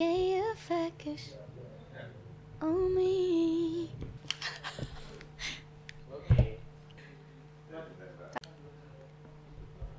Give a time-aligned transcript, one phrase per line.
[0.00, 1.34] you focus
[2.62, 3.90] on me.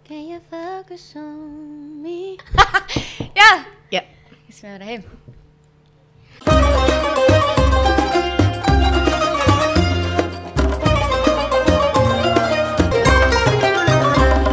[0.07, 2.39] Can you focus on me?
[3.35, 3.67] ya.
[3.91, 4.07] Ya.
[4.47, 5.03] Bismillahirrahmanirrahim.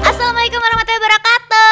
[0.03, 1.71] Assalamualaikum warahmatullahi wabarakatuh.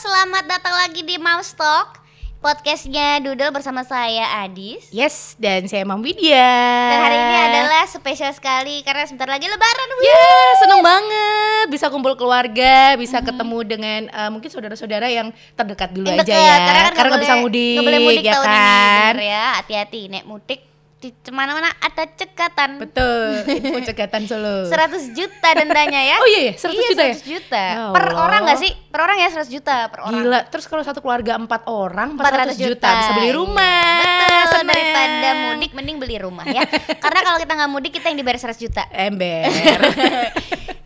[0.00, 2.03] Selamat datang lagi di Mouse Talk.
[2.44, 4.92] Podcastnya Doodle bersama saya Adis.
[4.92, 6.44] Yes, dan saya Mam Widya.
[6.92, 9.88] Dan hari ini adalah spesial sekali karena sebentar lagi Lebaran.
[10.04, 10.28] Ya,
[10.60, 16.20] seneng banget bisa kumpul keluarga, bisa ketemu dengan eh, mungkin saudara-saudara yang terdekat dulu Yang
[16.20, 16.56] aja deket, ya.
[16.60, 19.12] Karena, kan Karena nggak bisa boleh- mudik, nggak boleh mudik ya tahun kan?
[19.16, 19.44] ini ya.
[19.56, 20.60] Hati-hati nek mudik
[21.04, 22.80] di ke mana-mana ada cekatan.
[22.80, 24.64] Betul, info cegatan Solo.
[24.64, 24.72] 100
[25.12, 26.16] juta dendanya ya.
[26.22, 27.14] Oh iya ya, 100 Iya, juta ya?
[27.14, 27.60] 100 juta.
[27.60, 28.72] Ya Per orang gak sih?
[28.88, 30.16] Per orang ya 100 juta per orang.
[30.16, 32.88] Gila, terus kalau satu keluarga empat orang 400 400, juta.
[32.90, 33.36] bisa beli Iya.
[33.36, 33.84] rumah.
[34.00, 34.68] Betul, Seneng.
[34.70, 36.62] daripada mudik mending beli rumah ya.
[37.04, 38.82] Karena kalau kita nggak mudik kita yang dibayar 100 juta.
[38.88, 39.44] Ember.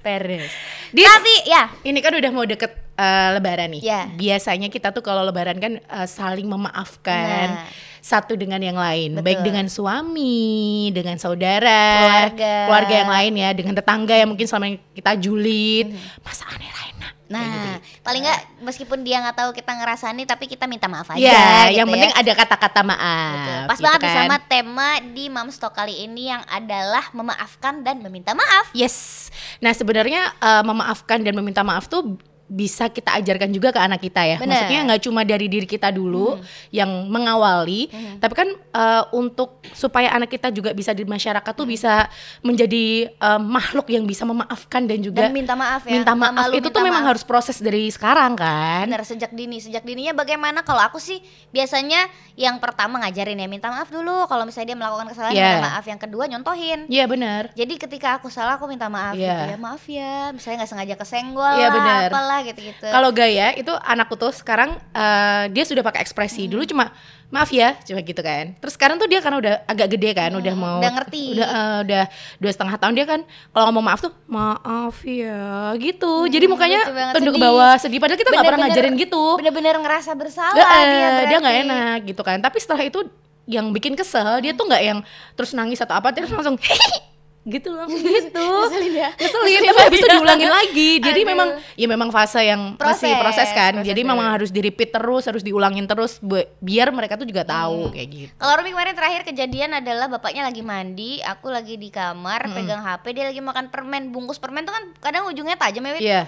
[0.01, 0.51] Peres.
[0.89, 3.83] Dis, Tapi ya, ini kan udah mau deket eh, lebaran nih.
[3.83, 4.09] Ya.
[4.09, 7.87] Biasanya kita tuh kalau lebaran kan eh, saling memaafkan Nah.
[8.09, 9.25] Satu dengan yang lain, Betul.
[9.29, 12.95] baik dengan suami, dengan saudara, Keluarga.
[13.05, 15.93] yang lain ya, dengan tetangga yang mungkin selama ini kita julid.
[15.93, 16.25] Hmm.
[16.25, 17.09] Masa aneh Raina.
[17.29, 21.21] nah paling nggak meskipun dia nggak tahu kita ngerasani tapi kita minta maaf aja.
[21.21, 21.93] Ya, gitu yang ya.
[21.93, 23.37] penting ada kata-kata maaf.
[23.37, 23.61] Betul.
[23.69, 24.17] Pas gitu banget kan.
[24.17, 28.73] sama tema di Mom Stock kali ini yang adalah memaafkan dan meminta maaf.
[28.73, 29.29] Yes.
[29.61, 32.17] Nah sebenarnya eh, memaafkan dan meminta maaf tuh
[32.49, 34.37] bisa kita ajarkan juga ke anak kita ya.
[34.37, 34.57] Bener.
[34.57, 40.29] Maksudnya nggak cuma dari diri kita dulu yang mengawali, tapi kan eh, untuk supaya anak
[40.29, 42.09] kita juga bisa di masyarakat tuh bisa
[42.41, 45.93] menjadi eh, makhluk yang bisa memaafkan dan juga Dan minta maaf ya.
[45.95, 46.33] minta maaf.
[46.35, 47.11] malu Itu minta tuh memang maaf.
[47.13, 48.85] harus proses dari sekarang kan.
[48.85, 53.69] Bener sejak dini, sejak dininya bagaimana kalau aku sih biasanya yang pertama ngajarin ya minta
[53.69, 55.55] maaf dulu kalau misalnya dia melakukan kesalahan Yeah.
[55.55, 56.89] minta maaf, yang kedua nyontohin.
[56.89, 57.43] Iya benar.
[57.53, 59.29] Jadi ketika aku salah aku minta maaf Iya.
[59.29, 62.09] gitu ya maaf ya, misalnya nggak sengaja kesenggol Iya, lah, bener.
[62.09, 62.85] apalah gitu-gitu.
[62.85, 66.45] Kalau gaya itu anakku tuh sekarang eh, dia sudah pakai ekspresi.
[66.45, 66.53] Hmm.
[66.53, 66.85] Dulu cuma
[67.29, 68.57] maaf ya, cuma gitu kan.
[68.57, 71.25] Terus sekarang tuh dia karena udah agak gede kan, udah mau Hmm, udah ngerti.
[71.37, 72.05] Udah eh, udah
[72.39, 73.21] dua setengah tahun dia kan
[73.53, 76.25] kalau ngomong maaf tuh maaf ya gitu.
[76.27, 79.25] Jadi mukanya Hmm, lucu banget, tunduk ke bawah sedih padahal kita nggak pernah ngajarin gitu.
[79.37, 81.25] Bener-bener ngerasa bersalah dia berarti.
[81.29, 82.39] dia nggak enak gitu kan.
[82.41, 83.01] Tapi setelah itu
[83.49, 84.99] yang bikin kesel dia tuh nggak yang
[85.33, 86.57] terus nangis atau apa, terus langsung
[87.49, 88.45] gitu langsung gitu.
[88.45, 89.11] Ngeselin ya?
[89.17, 90.91] Ngeselin tapi habis itu diulangin lagi.
[91.01, 91.31] Jadi Aduh.
[91.33, 93.73] memang ya memang fase yang masih Proses, proses kan.
[93.81, 96.21] proses Jadi memang harus di repeat terus, harus diulangin terus
[96.61, 98.33] biar mereka tuh juga tahu kayak gitu.
[98.37, 103.05] Kalau Rumi kemarin terakhir kejadian adalah bapaknya lagi mandi, aku lagi di kamar pegang HP,
[103.17, 105.97] dia lagi makan permen, bungkus permen tuh kan kadang ujungnya tajam ya.
[105.97, 106.23] Iya.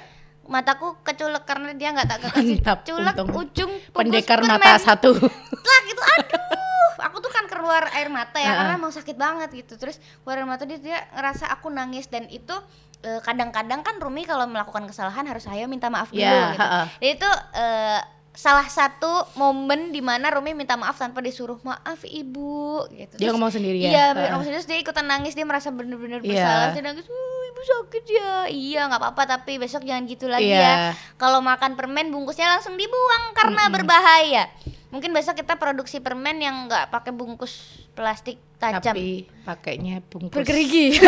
[0.50, 3.28] Mataku keculek karena dia nggak tak kasih Mantap, culek untung.
[3.38, 4.58] ujung bungkus Pendekar permen.
[4.58, 5.14] mata satu.
[5.14, 6.40] Lah gitu aduh.
[7.00, 8.56] Aku tuh kan keluar air mata ya Heeh.
[8.56, 9.74] karena emang sakit banget gitu.
[9.74, 12.52] Terus keluar air mata dia, dia ngerasa aku nangis dan itu
[13.00, 16.60] eh, kadang-kadang kan Rumi kalau melakukan kesalahan harus saya minta maaf dulu Ya, gitu.
[16.60, 16.84] heeh.
[16.96, 18.00] Dan itu eh,
[18.30, 23.14] salah satu momen di mana Rumi minta maaf tanpa disuruh maaf ibu gitu.
[23.14, 23.90] Dia Terus- ngomong sendiri ya?
[23.90, 24.28] Iya, Heeh.
[24.30, 26.28] ngomong sendiri terus dia ikutan nangis dia merasa bener-bener Iya.
[26.30, 27.16] bersalah dia nangis, "Uh,
[27.48, 30.60] ibu sakit ya." Iya, nggak apa-apa tapi besok jangan gitu lagi Iya.
[30.60, 30.74] ya.
[31.16, 34.44] Kalau makan permen bungkusnya langsung dibuang karena berbahaya.
[34.90, 38.90] Mungkin besok kita produksi permen yang nggak pakai bungkus plastik tajam.
[38.90, 40.34] Tapi pakainya bungkus.
[40.34, 40.98] Bergerigi.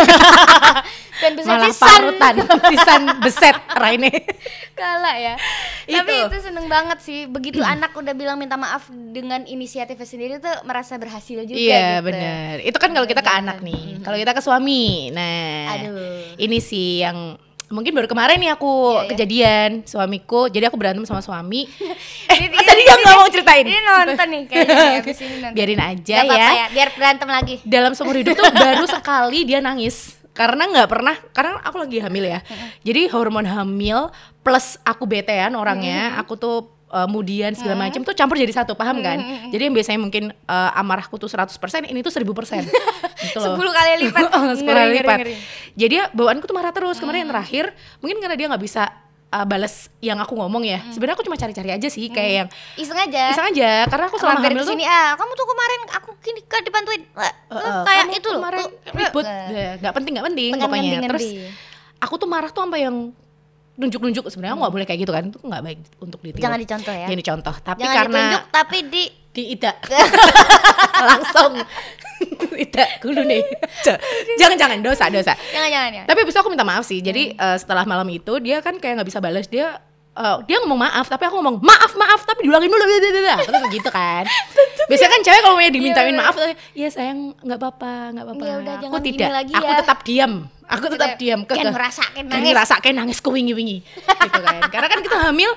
[1.22, 2.34] Dan besok Malah parutan,
[2.70, 4.10] pisan beset Raine.
[4.78, 5.34] Kalah ya.
[5.82, 6.30] Tapi Itu.
[6.30, 7.26] itu seneng banget sih.
[7.26, 12.06] Begitu anak udah bilang minta maaf dengan inisiatifnya sendiri tuh merasa berhasil juga Iya gitu.
[12.06, 12.52] benar.
[12.62, 13.98] Itu kan kalau kita ke anak nih.
[14.06, 16.38] Kalau kita ke suami, nah Aduh.
[16.38, 17.34] ini sih yang
[17.72, 19.08] mungkin baru kemarin nih aku Iya, iya.
[19.08, 20.46] kejadian suamiku.
[20.46, 21.64] Jadi aku berantem sama suami.
[21.64, 21.88] Ini
[22.36, 23.64] eh, dia- tadi dia nggak mau ceritain.
[23.64, 25.56] Ini nonton nih kayaknya nih, abis ini nonton.
[25.56, 26.48] Biarin aja Gak ya.
[26.54, 27.54] ya, biar berantem lagi.
[27.64, 29.96] Dalam seumur hidup tuh baru sekali dia nangis
[30.32, 32.40] karena nggak pernah karena aku lagi hamil ya.
[32.80, 34.08] Jadi hormon hamil
[34.40, 36.56] plus aku betean orangnya, aku tuh
[36.92, 39.18] uh, kemudian segala macam tuh campur jadi satu, paham kan?
[39.48, 41.48] Jadi yang biasanya mungkin uh, amarahku tuh 100%,
[41.88, 42.22] ini tuh 1000%.
[43.24, 43.56] gitu loh.
[43.56, 44.20] 10 kali lipat.
[44.32, 45.18] Oh, Ngeri, 10 kali ngeri, lipat.
[45.24, 45.34] ngeri.
[45.74, 46.96] Jadi ya bawaanku tuh marah terus.
[47.00, 47.64] Kemarin yang terakhir
[48.04, 48.82] mungkin karena dia nggak bisa
[49.32, 50.84] uh, balas yang aku ngomong ya.
[50.92, 53.24] Sebenarnya aku cuma cari-cari aja sih kayak yang Iseng aja.
[53.32, 56.08] iseng aja karena aku selama Mampir hamil ke tuh sini ah, kamu tuh kemarin aku
[56.20, 57.02] gini kan dibantuin.
[57.16, 57.24] Uh,
[57.56, 58.40] uh, kayak itu loh.
[58.44, 59.24] kemarin ribut
[59.80, 61.26] nggak penting nggak penting Pengen pokoknya terus
[62.02, 62.96] aku tuh marah tuh sampai yang
[63.72, 65.24] nunjuk-nunjuk sebenarnya nggak boleh kayak gitu kan.
[65.28, 66.42] Itu nggak baik untuk ditiru.
[66.44, 67.06] Jangan dicontoh ya.
[67.08, 69.02] Jangan dicontoh tapi Jangan karena ditunjuk tapi di
[69.32, 69.72] di ida
[71.08, 71.52] langsung.
[72.52, 73.42] Ida dulu nih.
[74.38, 74.78] Jangan jangan.
[74.84, 75.32] Dosa dosa.
[75.50, 76.04] Jangan jangan ya.
[76.06, 77.00] tapi itu aku minta maaf sih.
[77.00, 79.80] Jadi eh, setelah malam itu dia kan kayak nggak bisa balas dia
[80.12, 83.88] eh, dia ngomong maaf tapi aku ngomong maaf maaf tapi diulangin dulu terus kayak gitu
[83.88, 84.24] kan.
[84.90, 86.34] Biasanya kan cewek kalau mau dimintain Iya, maaf
[86.76, 88.44] iya sayang nggak apa-apa nggak apa-apa.
[88.44, 89.28] Iya, udah, aku tidak.
[89.32, 89.78] lagi aku ya.
[89.80, 90.32] tetap diam.
[90.72, 91.40] Aku tetap diam.
[91.44, 92.92] kan ngerasain kan nangis.
[92.96, 94.60] nangis ku wingi wingi gitu kan.
[94.72, 95.52] Karena kan kita hamil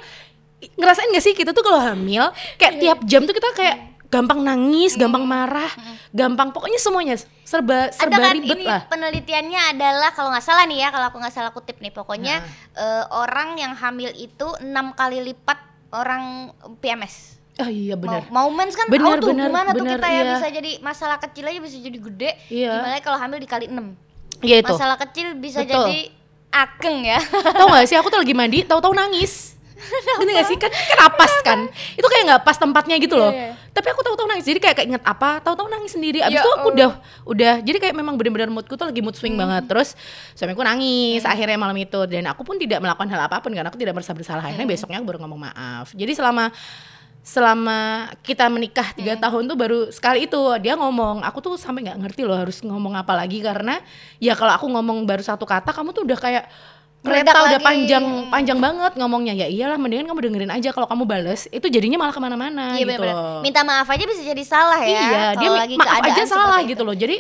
[0.76, 2.58] ngerasain gak sih kita tuh kalau hamil Iya.
[2.58, 5.72] kayak tiap jam tuh kita kayak gampang nangis gampang marah
[6.16, 8.88] gampang pokoknya semuanya serba ada serba kan ribet ini lah.
[8.88, 12.48] penelitiannya adalah kalau nggak salah nih ya kalau aku nggak salah kutip nih pokoknya Nah.
[12.80, 15.60] eh, orang yang hamil itu enam kali lipat
[15.92, 18.28] orang PMS oh iya benar.
[18.28, 18.92] Mau, mau mens kan?
[18.92, 20.16] Bener, auto bener, gimana tuh bener, kita ya?
[20.20, 20.32] iya.
[20.36, 22.32] bisa jadi masalah kecil aja bisa jadi gede.
[22.52, 22.72] Iya.
[22.84, 23.80] gimana kalau hamil dikali 6
[24.44, 24.74] Iya itu.
[24.76, 25.88] Masalah kecil bisa Betul.
[25.88, 26.00] jadi
[26.52, 27.20] ageng ya.
[27.56, 29.55] Tahu gak sih aku tuh lagi mandi tahu-tahu nangis.
[30.16, 31.60] Ngerti gak sih kan kan apas kan.
[31.94, 33.30] Itu kayak nggak pas tempatnya gitu loh.
[33.30, 33.64] Iya, iya.
[33.70, 34.46] Tapi aku tahu-tahu nangis.
[34.46, 36.20] Jadi kayak keinget apa, tahu-tahu nangis sendiri.
[36.20, 36.72] Abis Ya itu aku Allah.
[36.72, 36.92] udah
[37.26, 39.22] udah jadi kayak memang benar-benar moodku tuh lagi mood Hmm.
[39.22, 39.64] swing banget.
[39.68, 39.94] Terus
[40.32, 43.76] suamiku nangis akhirnya malam itu dan aku pun tidak melakukan hal apa pun karena aku
[43.76, 44.42] tidak merasa bersalah.
[44.42, 44.50] Hmm.
[44.52, 45.92] Akhirnya besoknya aku baru ngomong maaf.
[45.92, 46.50] Jadi selama
[47.22, 47.80] selama
[48.22, 49.24] kita menikah tiga Hmm.
[49.26, 52.94] tahun tuh baru sekali itu dia ngomong aku tuh sampai nggak ngerti loh harus ngomong
[52.94, 53.82] apa lagi karena
[54.22, 56.46] ya kalau aku ngomong baru satu kata kamu tuh udah kayak
[57.06, 57.66] kereta udah lagi.
[57.66, 58.04] panjang
[58.34, 62.14] panjang banget ngomongnya ya iyalah mendingan kamu dengerin aja kalau kamu bales itu jadinya malah
[62.14, 63.40] ke mana-mana iya gitu benar loh.
[63.46, 66.84] minta maaf aja bisa jadi salah ya iya dia lagi maaf aja salah gitu itu.
[66.84, 67.18] loh jadi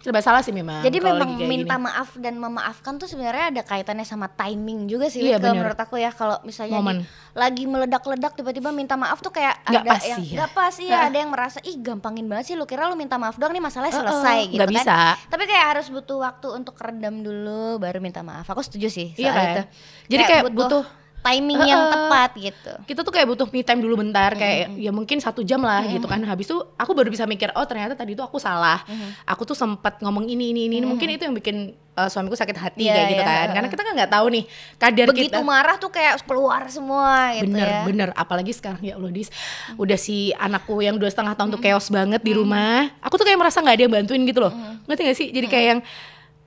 [0.00, 1.84] serba salah sih memang Jadi memang kayak minta gini.
[1.84, 5.60] maaf dan memaafkan tuh sebenarnya ada kaitannya sama timing juga sih Iya, kalau bener.
[5.60, 6.96] menurut aku ya kalau misalnya Momen.
[6.96, 10.46] di- lagi meledak-ledak tiba-tiba minta maaf tuh kayak Nggak ada pas yang ya.
[10.50, 13.50] pas ya ada yang merasa ih gampangin banget sih lu kira lu minta maaf doang
[13.50, 14.74] nih masalahnya Heeh, selesai gitu nggak kan.
[14.74, 14.96] bisa.
[15.26, 18.46] Tapi kayak harus butuh waktu untuk redam dulu baru minta maaf.
[18.46, 19.52] Aku setuju sih Iya soal kan?
[19.52, 19.62] itu.
[20.10, 20.82] Jadi kayak butuh
[21.20, 22.72] timing yang tepat gitu.
[22.88, 26.08] kita tuh kayak butuh me time dulu bentar kayak ya mungkin satu jam lah gitu
[26.08, 26.16] kan.
[26.24, 28.80] Habis itu aku baru bisa mikir oh ternyata tadi tuh aku salah.
[29.28, 30.80] Aku tuh sempat ngomong ini ini ini.
[30.80, 33.48] Mungkin itu yang bikin uh, suamiku sakit hati Iya, kayak gitu iya, kan.
[33.52, 34.44] karena kita kan nggak tahu nih
[34.80, 37.80] kadar Begitu kita marah tuh kayak keluar semua gitu bener ya.
[37.84, 38.08] bener.
[38.16, 39.28] Apalagi sekarang ya Allah dis.
[39.76, 42.88] Udah si anakku yang dua setengah tahun tuh chaos banget di rumah.
[43.04, 44.52] Aku tuh kayak merasa nggak ada yang bantuin gitu loh.
[44.88, 45.28] Ngerti gak sih?
[45.28, 45.80] Jadi kayak yang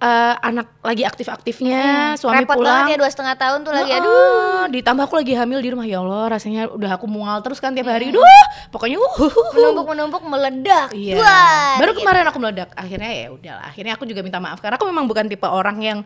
[0.01, 4.65] eh, anak lagi aktif-aktifnya suami Repot pulang banget ya dua setengah tahun tuh lagi aduh.
[4.71, 7.91] Ditambah aku lagi hamil di rumah ya Allah rasanya udah aku mual terus kan tiap
[7.91, 8.23] hari duh
[8.73, 9.51] pokoknya uh, uh, uh.
[9.53, 11.17] menumpuk menumpuk meledak Iya.
[11.81, 12.05] Baru gitu.
[12.05, 12.69] kemarin aku meledak.
[12.77, 13.65] Akhirnya ya udahlah.
[13.65, 15.99] Akhirnya aku juga minta maaf karena aku memang bukan tipe orang yang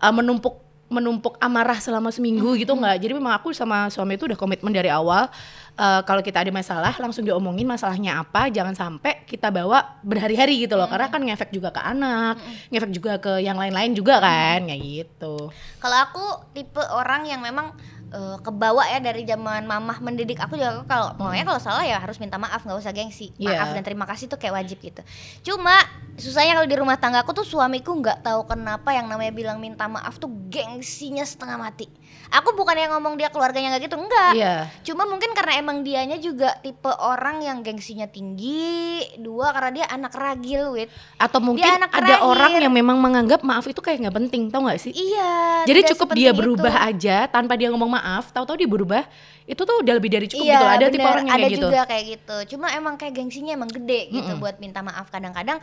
[0.00, 2.96] uh, menumpuk menumpuk amarah selama seminggu gitu nggak.
[2.96, 5.28] Jadi memang aku sama suami itu udah komitmen dari awal
[5.78, 10.74] uh, kalau kita ada masalah langsung diomongin masalahnya apa, jangan sampai kita bawa berhari-hari gitu
[10.74, 10.90] loh.
[10.90, 12.42] Karena kan ngefek juga ke anak,
[12.74, 15.48] ngefek juga ke yang lain-lain juga kan, kayak gitu.
[15.78, 17.72] Kalau aku tipe orang yang memang
[18.10, 22.16] eh, kebawa ya dari zaman mamah mendidik aku juga kalau pokoknya kalau salah ya harus
[22.16, 23.54] minta maaf nggak usah gengsi Iya.
[23.54, 25.02] maaf dan terima kasih tuh kayak wajib gitu
[25.44, 25.74] cuma
[26.14, 29.84] susahnya kalau di rumah tangga aku tuh suamiku nggak tahu kenapa yang namanya bilang minta
[29.84, 31.86] maaf tuh gengsinya setengah mati
[32.28, 34.54] aku bukan yang ngomong dia keluarganya nggak gitu enggak Iya.
[34.82, 38.76] cuma mungkin karena emang dianya juga tipe orang yang gengsinya tinggi
[39.16, 43.40] dua karena dia anak ragil wit Atau mungkin Dia anak ada orang yang memang menganggap
[43.40, 44.92] maaf itu kayak nggak penting, tau nggak sih?
[44.92, 46.38] iya Jadi cukup dia itu.
[46.38, 49.02] berubah aja tanpa dia ngomong maaf, tahu-tahu dia berubah,
[49.44, 50.66] itu tuh udah lebih dari cukup iya, gitu.
[50.70, 51.12] Ada tipe bener.
[51.12, 51.66] orang yang ada kayak gitu.
[51.66, 52.36] juga kayak gitu.
[52.54, 55.58] Cuma emang kayak gengsinya emang gede gitu buat minta maaf kadang-kadang.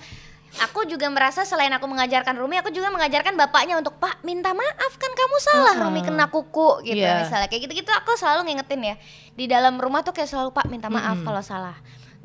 [0.55, 4.93] Aku juga merasa selain aku mengajarkan Rumi, aku juga mengajarkan bapaknya untuk Pak minta maaf
[4.95, 7.27] kan kamu salah Rumi kena kuku gitu Iya.
[7.27, 8.95] misalnya kayak gitu-gitu aku selalu ngingetin ya
[9.35, 11.75] di dalam rumah tuh kayak selalu Pak minta maaf kalau salah.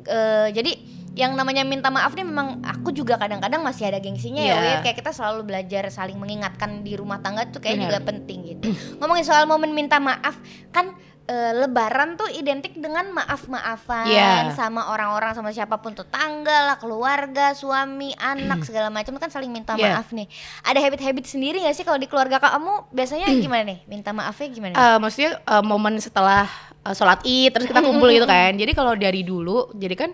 [0.03, 0.71] Eh, jadi
[1.11, 4.59] yang namanya minta maaf nih memang aku juga kadang-kadang masih ada gengsinya ya Iya.
[4.73, 4.79] Wit.
[4.81, 8.71] kayak kita selalu belajar saling mengingatkan di rumah tangga tuh kayak juga penting gitu.
[8.99, 10.39] Ngomongin soal momen minta maaf
[10.71, 14.51] kan eh, lebaran tuh identik dengan maaf-maafan Iya.
[14.51, 19.75] sama orang-orang sama siapa pun tetangga lah, keluarga, suami, anak segala macam kan saling minta
[19.75, 19.95] Iya.
[19.95, 20.31] maaf nih.
[20.63, 23.83] Ada habit-habit sendiri gak sih kalau di keluarga kamu biasanya gimana nih?
[23.83, 24.73] Minta maafnya gimana?
[24.73, 26.47] Eh, maksudnya eh, momen setelah
[26.81, 28.53] eh, sholat id terus kita kumpul gitu kan.
[28.53, 30.09] Jadi kalau dari dulu, jadi kan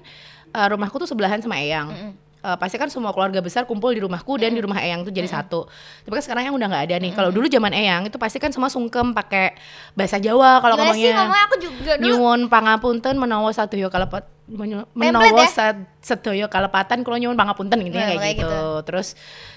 [0.50, 1.90] eh, rumahku tuh sebelahan sama Eyang.
[2.38, 5.26] Eh, pasti kan semua keluarga besar kumpul di rumahku dan di rumah Eyang tuh jadi
[5.26, 5.66] satu.
[6.06, 7.12] Tapi kan sekarang yang udah nggak ada nih.
[7.12, 9.58] Kalau dulu zaman Eyang itu pasti kan semua sungkem pakai
[9.94, 11.16] bahasa Jawa kalau Gimana sih ngomongnya.
[11.18, 15.76] ngomongnya aku juga dulu nyuwun pangapunten menawa sadoyo kalepat menyu- Menawa ya?
[16.00, 18.48] sedoyo kalepatan kalau nyuwun pangapunten gitu ya Nah, kayak kayak gitu.
[18.48, 18.64] gitu.
[18.88, 19.08] Terus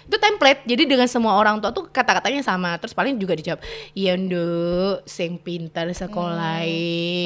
[0.02, 0.60] itu template.
[0.66, 2.74] Jadi dengan semua orang tua tuh kata-katanya sama.
[2.74, 6.66] Terus paling juga dijawab, "Iya, Nduk, sing pintar sekolah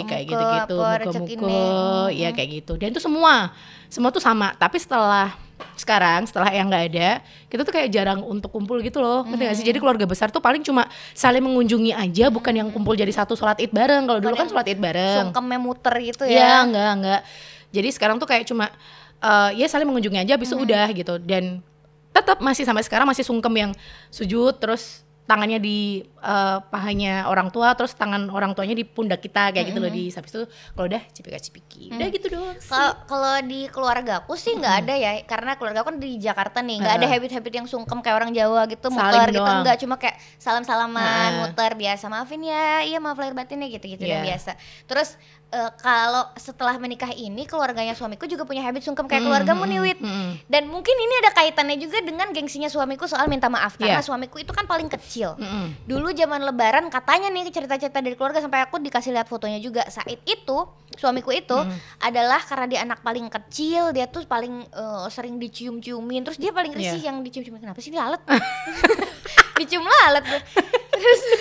[0.05, 0.85] kayak gitu-gitu, Hmm.
[0.85, 1.41] apa, rezekine.
[1.41, 2.73] muka-muka." Ya kayak gitu.
[2.77, 3.57] Dan itu semua
[3.89, 4.53] semua tuh sama.
[4.55, 5.33] Tapi setelah
[5.75, 7.11] sekarang setelah yang nggak ada
[7.47, 9.49] kita tuh kayak jarang untuk kumpul gitu loh ngerti Hmm.
[9.49, 13.09] gak sih jadi keluarga besar tuh paling cuma saling mengunjungi aja bukan yang kumpul jadi
[13.09, 16.55] satu sholat id bareng kalau dulu kan sholat id bareng sungkemnya muter gitu Iya, ya.
[16.61, 17.21] enggak, enggak.
[17.75, 18.71] Jadi sekarang tuh kayak cuma
[19.19, 21.59] eh, ya saling mengunjungi aja habis itu udah gitu dan
[22.15, 23.73] tetap masih sampai sekarang masih sungkem yang
[24.07, 29.51] sujud terus tangannya di eh, pahanya orang tua terus tangan orang tuanya di pundak kita
[29.51, 30.45] kayak gitu loh di habis itu
[30.77, 32.57] kalau udah cipika cipiki udah gitu doang.
[32.61, 36.61] Kalau kalau di keluarga aku sih nggak ada ya, karena keluarga aku kan di Jakarta
[36.61, 37.15] nih, nggak ada Heeh.
[37.17, 41.41] habit-habit yang sungkem kayak orang Jawa gitu, Saling muter gitu enggak, cuma kayak salam-salaman, Heeh.
[41.41, 44.35] muter biasa, maafin ya, iya maaf lahir batin ya gitu-gitu dan Iya.
[44.35, 44.53] biasa.
[44.85, 45.17] Terus
[45.55, 49.71] eh, kalau setelah menikah ini keluarganya suamiku juga punya habit sungkem kayak Mm, keluargamu mm,
[49.71, 49.99] nih Wit.
[49.99, 54.05] mm, Dan mungkin ini ada kaitannya juga dengan gengsinya suamiku soal minta maaf karena Iya.
[54.05, 55.37] suamiku itu kan paling kecil.
[55.37, 55.79] Mm-mm.
[55.85, 59.87] Dulu zaman lebaran katanya nih cerita-cerita dari keluarga sampai aku dikasih lihat fotonya juga.
[59.87, 60.57] Saat itu
[60.93, 61.71] suamiku itu Hmm.
[62.01, 66.25] adalah karena dia anak paling kecil, dia tuh paling eh, sering dicium-ciumin.
[66.25, 67.09] Terus dia paling risih Iya.
[67.09, 67.63] yang dicium-ciumin.
[67.63, 68.19] Kenapa sih dia alat?
[69.55, 70.25] Dicium lalat.
[70.91, 71.23] Terus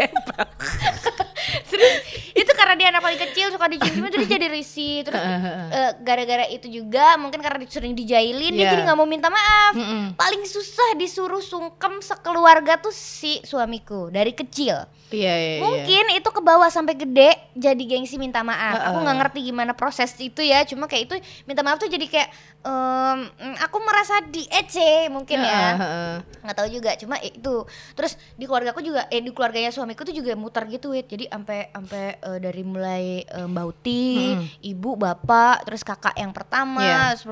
[1.70, 1.92] Terus
[2.32, 5.02] itu karena dia anak paling kecil suka dicium-ciumin terus jadi risih.
[5.02, 8.72] Terus eh, gara-gara itu juga mungkin karena sering dijailin dia Iya.
[8.72, 9.74] jadi nggak mau minta maaf.
[9.74, 10.14] Mm-mm.
[10.14, 14.86] Paling susah disuruh sungkem sekeluarga tuh si suamiku dari kecil.
[15.10, 15.60] Iya, iya, iya.
[15.60, 18.78] Mungkin itu ke bawah sampai gede jadi gengsi minta maaf.
[18.80, 19.02] Aku Heeh.
[19.02, 20.62] nggak ngerti gimana proses itu ya.
[20.62, 21.14] Cuma kayak itu
[21.44, 22.28] minta maaf tuh jadi kayak
[22.60, 23.18] em,
[23.58, 24.76] aku merasa di EC
[25.08, 25.68] mungkin Heeh, ya.
[25.76, 26.14] heeh.
[26.42, 26.90] Nggak tahu juga.
[26.94, 27.54] Cuma itu.
[27.92, 31.04] Terus di keluarga aku juga eh di keluarganya suamiku tuh juga muter gitu wit.
[31.04, 34.06] Jadi sampai sampai eh, dari mulai eh, Mbak Uti,
[34.38, 34.46] Mm-mm.
[34.62, 37.18] ibu, bapak, terus kakak yang pertama, Iya.
[37.18, 37.26] terus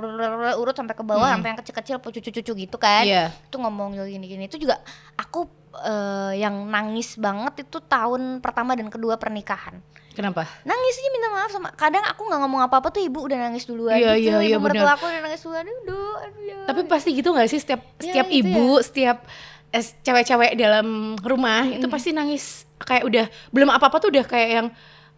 [0.57, 1.35] urut sampai ke bawah Mm.
[1.39, 3.31] sampai yang kecil-kecil cucu-cucu gitu kan Iya.
[3.31, 4.81] itu ngomong gini-gini itu juga
[5.15, 5.45] aku
[5.81, 9.79] eh, yang nangis banget itu tahun pertama dan kedua pernikahan
[10.13, 10.43] Kenapa?
[10.63, 13.95] nangis aja minta maaf sama kadang aku nggak ngomong apa-apa tuh ibu udah nangis duluan
[13.95, 14.93] Iya, gitu iya, iya, benar.
[14.93, 16.59] aku udah nangis duluan aduh aduh ya.
[16.67, 19.23] Tapi pasti gitu gak sih setiap Ya, setiap gitu ibu, setiap
[19.71, 24.69] eh, cewek-cewek dalam rumah itu pasti nangis kayak udah belum apa-apa tuh udah kayak yang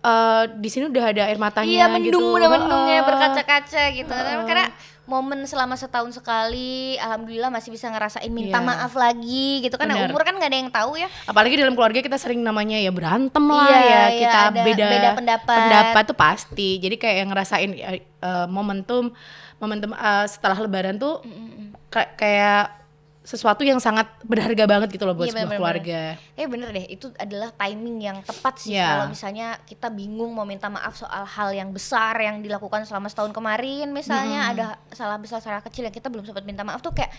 [0.02, 2.36] eh, di sini udah ada air matanya iya mendung gitu.
[2.36, 3.06] udah mendungnya Heeh.
[3.06, 4.66] berkaca-kaca gitu Tapi karena
[5.02, 8.64] momen selama setahun sekali alhamdulillah masih bisa ngerasain minta Iya.
[8.64, 11.98] maaf lagi gitu kan Nah, umur kan nggak ada yang tahu ya Apalagi dalam keluarga
[11.98, 15.58] kita sering namanya ya berantem lah Iya, ya iya, kita ada beda beda pendapat.
[15.58, 16.68] pendapat tuh pasti.
[16.78, 18.00] Jadi kayak yang ngerasain eh,
[18.46, 19.10] momentum
[19.58, 21.18] momentum eh, setelah lebaran tuh
[21.86, 22.79] ka- kayak
[23.20, 25.60] sesuatu yang sangat berharga banget gitu loh buat Iya, sebuah bener-bener.
[25.60, 26.00] keluarga.
[26.34, 28.88] Eh bener deh, itu adalah timing yang tepat sih Iya.
[28.90, 33.30] kalau misalnya kita bingung mau minta maaf soal hal yang besar yang dilakukan selama setahun
[33.30, 37.12] kemarin, misalnya ada salah besar salah kecil yang kita belum sempat minta maaf tuh kayak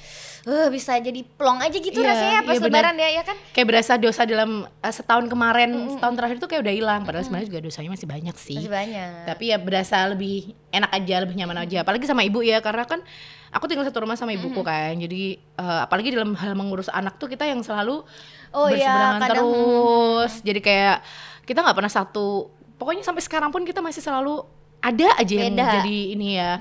[0.44, 2.70] eh bisa jadi plong aja gitu Iya, rasanya pas iya bener.
[2.74, 3.38] lebaran ya, ya kan?
[3.52, 7.02] Kayak berasa dosa dalam eh, setahun kemarin, setahun terakhir tuh kayak udah hilang.
[7.06, 8.58] Padahal sebenarnya juga dosanya masih banyak sih.
[8.58, 9.30] Masih banyak.
[9.30, 11.86] Tapi ya berasa lebih enak aja, lebih nyaman aja.
[11.86, 13.06] Apalagi sama ibu ya, karena kan
[13.52, 14.96] aku tinggal satu rumah sama ibuku kan.
[14.96, 18.04] Jadi eh, apalagi dalam hal mengurus anak tuh kita yang selalu
[18.52, 20.34] Oh iya, berseberangan kadang- terus.
[20.42, 20.98] Jadi kayak
[21.44, 22.28] kita nggak pernah satu.
[22.76, 24.42] Pokoknya sampai sekarang pun kita masih selalu
[24.82, 25.78] ada aja yang Beda.
[25.78, 26.58] jadi ini ya.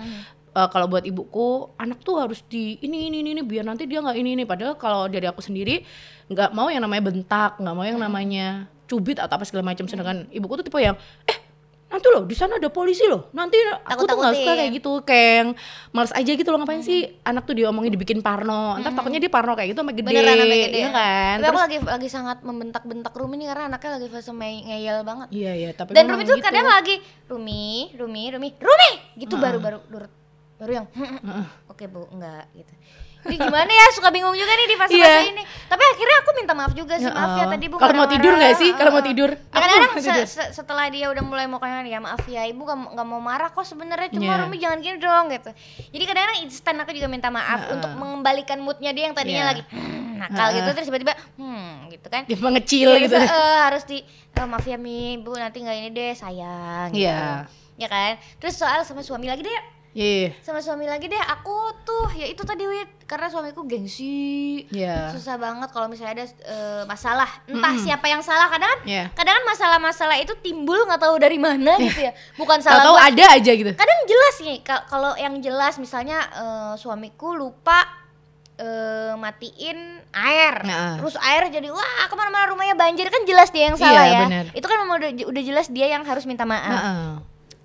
[0.50, 4.02] Eh, kalau buat ibuku anak tuh harus di ini ini ini, ini biar nanti dia
[4.02, 5.86] nggak ini ini padahal kalau dari aku sendiri
[6.26, 10.26] nggak mau yang namanya bentak nggak mau yang namanya cubit atau apa segala macam sedangkan
[10.28, 11.38] ibuku tuh tipe yang eh
[11.90, 13.28] nanti loh di sana ada polisi loh.
[13.34, 15.58] Nanti aku tuh nggak suka kayak gitu yang
[15.90, 18.78] males aja gitu loh ngapain sih anak tuh diomongin dibikin parno.
[18.78, 20.78] Ntar takutnya dia parno kayak gitu sampai gede, Beneran sampai gede.
[20.78, 21.36] iya kan?
[21.36, 24.98] Tapi aku Terus- lagi lagi sangat membentak-bentak Rumi nih karena anaknya lagi fase main ngeyel
[25.02, 25.28] banget.
[25.34, 26.46] iya iya tapi Dan Rumi tuh gitu.
[26.46, 26.94] kadang lagi
[27.26, 28.90] Rumi, Rumi, Rumi, Rumi!
[29.18, 30.06] Gitu baru baru baru
[30.56, 30.86] baru yang
[31.66, 32.72] oke bu enggak gitu.
[33.20, 35.30] Jadi gimana ya suka bingung juga nih di fase-fase Iya.
[35.30, 35.42] ini.
[35.42, 37.52] Tapi akhirnya aku minta maaf juga sih maaf ya Heeh.
[37.52, 37.76] tadi bu.
[37.76, 38.70] Kalau mau tidur nggak sih?
[38.72, 39.30] Kalau mau tidur?
[39.30, 43.06] Ya, Kadang-kadang se- se- setelah dia udah mulai mau kayak ya maaf ya ibu nggak
[43.06, 44.40] mau marah kok sebenarnya cuma Iya.
[44.40, 45.50] Rumi jangan gini dong gitu.
[45.86, 47.74] Jadi kadang-kadang instan aku juga minta maaf Heeh.
[47.74, 49.50] untuk mengembalikan moodnya dia yang tadinya Iya.
[49.50, 52.22] lagi "Hmm," nakal gitu terus tiba-tiba hmm gitu kan.
[52.24, 53.98] dia mengecil gitu terus, eh, harus di
[54.30, 57.04] "Eh, maaf ya mi bu nanti nggak ini deh sayang gitu.
[57.04, 57.44] Iya.
[57.74, 59.52] ya kan terus soal sama suami lagi deh
[59.90, 61.50] iya sama suami lagi deh aku
[61.82, 64.62] tuh ya itu tadi wit karena suamiku gengsi.
[64.70, 65.10] Iya.
[65.10, 67.26] susah banget kalau misalnya ada eh, masalah.
[67.44, 68.46] Entah siapa yang salah.
[68.46, 69.04] Kadang kan Iya.
[69.10, 72.14] kadang kan masalah-masalah itu timbul nggak tahu dari mana gitu ya.
[72.36, 73.66] Bukan salah tahu ada aja gitu.
[73.72, 77.82] Kadang jelas nih ka- kalau yang jelas misalnya eh, suamiku lupa
[78.56, 79.78] eh, matiin
[80.12, 80.54] air.
[80.62, 80.96] Nah.
[80.96, 83.08] terus air jadi wah ke mana-mana rumahnya banjir.
[83.08, 84.22] Kan jelas dia yang salah Iya, ya.
[84.24, 84.44] benar.
[84.52, 86.62] itu kan memang udah, udah jelas dia yang harus minta maaf.
[86.70, 87.10] Heeh.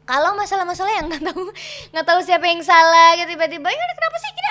[0.05, 1.41] Kalau masalah-masalah yang nggak tahu
[1.91, 4.29] nggak tahu siapa yang salah gitu tiba-tiba ya kenapa sih?
[4.31, 4.49] Kita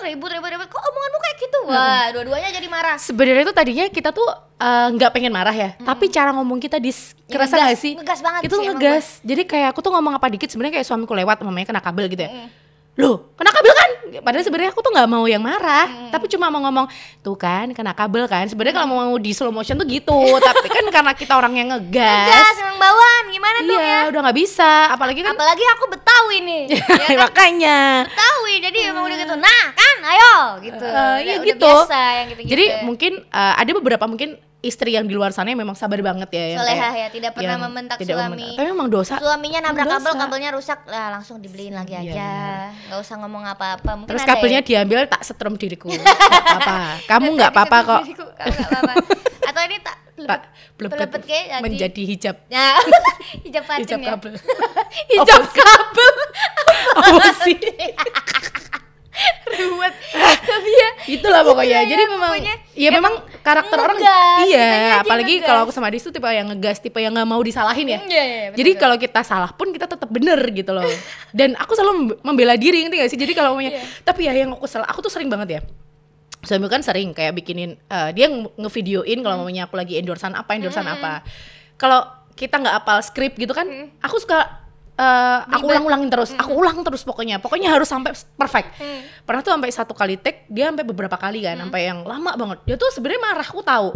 [0.00, 1.58] ribut ribut ribut kok omonganmu kayak gitu?
[1.66, 2.96] Wah dua-duanya jadi marah.
[2.96, 4.24] Sebenarnya tuh tadinya kita tuh
[4.56, 7.92] eh, nggak pengen marah ya tapi cara ngomong kita dis Ya, kerasa ngegas- gak sih?
[7.94, 9.06] ngegas banget itu sih ngegas.
[9.22, 12.24] Jadi kayak aku tuh ngomong apa dikit sebenarnya kayak suamiku lewat mamanya kena kabel gitu
[12.24, 12.32] ya
[12.98, 13.90] loh kena kabel kan?
[14.20, 16.10] Padahal sebenarnya aku tuh nggak mau yang marah.
[16.10, 16.90] Tapi cuma mau ngomong
[17.22, 18.44] tuh kan kena kabel kan?
[18.50, 20.18] Sebenarnya kalau mau di slow motion tuh gitu.
[20.48, 23.24] Tapi kan karena kita orang yang gas ngegas emang bawaan.
[23.30, 23.80] Gimana dong ya?
[23.80, 24.72] iya udah nggak bisa.
[24.90, 26.62] Apalagi kan apalagi aku betawi nih.
[26.74, 26.84] Ya
[27.16, 27.16] kan?
[27.30, 27.78] makanya.
[28.10, 29.34] Betawi jadi emang udah gitu.
[29.38, 29.96] Nah kan?
[30.04, 30.84] Ayo gitu.
[30.84, 31.70] Udah- iya udah gitu.
[31.70, 35.50] biasa yang gitu gitu Jadi mungkin eh, ada beberapa mungkin istri yang di luar sana
[35.50, 38.28] memang sabar banget ya kayak- ya, tidak pernah yang membentak tidak suami.
[38.36, 38.56] membentak.
[38.56, 39.14] Tapi memang dosa.
[39.16, 39.96] suaminya nabrak Dosa.
[39.96, 42.28] kabel kabelnya rusak lah langsung dibeliin lagi Iya, aja
[42.86, 44.66] nggak usah ngomong apa-apa mungkin Terus kabelnya ya.
[44.66, 45.88] diambil tak setrum diriku.
[45.90, 47.00] Apa-apa.
[47.06, 48.02] Kamu nggak apa-apa kok.
[48.04, 48.92] diriku, apa-apa
[49.50, 50.42] atau ini tak pelepet
[50.76, 52.36] pelepet kayak jadi menjadi hijab.
[52.46, 52.76] ya
[53.48, 54.32] hijab patin Hijab ya kabel.
[55.10, 56.14] hijab Apa kabel
[56.92, 57.56] Apa sih?
[59.60, 59.94] ruwet
[60.40, 61.80] tapi ya Itulah pokoknya.
[61.80, 65.46] Itulah ya, Jadi memang pokoknya ya memang karakter orang ngegas, kitanya iya, apalagi ngegas.
[65.46, 67.98] kalau aku sama Adis tuh tipe yang ngegas, tipe yang nggak mau disalahin ya.
[67.98, 70.84] Iya, iya, iya, betul, Jadi kalau kita salah pun kita tetap bener gitu loh.
[71.32, 73.18] Dan aku selalu mem- membela diri ngerti gak sih?
[73.18, 73.56] Jadi kalau Iya.
[73.58, 73.70] punya
[74.02, 75.60] tapi ya yang aku salah, aku tuh sering banget ya.
[76.40, 79.44] Suami kan sering kayak bikinin eh, dia nge- ngevideoin kalau Hmm.
[79.44, 81.20] mamanya aku lagi endorsan apa, endorsan apa.
[81.74, 82.00] Kalau
[82.32, 83.88] kita nggak apal skrip gitu kan, Hmm.
[83.98, 84.46] aku suka
[85.00, 87.40] eh, aku ulang-ulangin terus, aku ulang terus pokoknya.
[87.40, 88.76] Pokoknya harus sampai perfect.
[88.76, 89.00] Hmm.
[89.24, 92.58] Pernah tuh sampai satu kali take, dia sampai beberapa kali kan, sampai yang lama banget.
[92.68, 93.88] Dia tuh sebenarnya marah, aku tahu.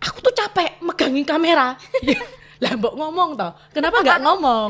[0.00, 1.78] Aku tuh capek megangin kamera.
[2.60, 4.68] lah mbok ngomong toh kenapa nggak ngomong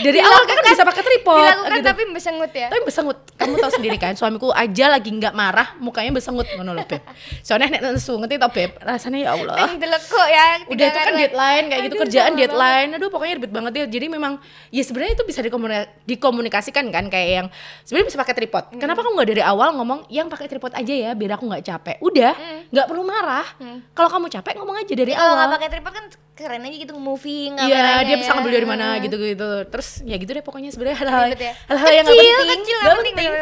[0.00, 1.36] dari awal kan bisa pakai tripod.
[1.36, 1.84] dilakukan gitu.
[1.84, 2.68] tapi besengut ya?
[2.68, 3.18] Tapi besengut.
[3.34, 6.48] Kamu tahu sendiri kan suamiku aja lagi nggak marah mukanya besengut.
[6.48, 7.04] Ngono loh beb.
[7.40, 8.72] Soalnya nek nesu ngerti tau beb?
[8.78, 9.68] Rasanya ya Allah.
[9.74, 12.90] Deleko ya udah itu kan deadline kayak gitu Aduh, kerjaan deadline.
[12.92, 13.84] Aduh pokoknya ribet banget ya.
[13.86, 14.32] Jadi memang
[14.70, 17.46] ya sebenarnya itu bisa dikomuni- dikomunikasikan kan kayak yang
[17.82, 18.64] sebenarnya bisa pakai tripod.
[18.74, 21.96] Kenapa kamu nggak dari awal ngomong yang pakai tripod aja ya biar aku nggak capek.
[22.00, 22.32] Udah
[22.70, 23.44] nggak perlu marah.
[23.90, 25.56] Kalau kamu capek ngomong aja dari kalau nggak awal.
[25.58, 28.34] pakai tripod kan keren aja gitu moving Iya, dia bisa ya.
[28.34, 29.48] ngambil dari mana gitu-gitu.
[29.68, 31.52] Terus ya gitu deh pokoknya sebenarnya hal-hal ya.
[31.66, 33.14] hal-hal yang nggak penting, kecil, nggak penting.
[33.14, 33.32] penting.